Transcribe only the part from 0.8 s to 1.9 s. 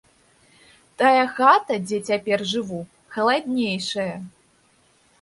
Тая хата,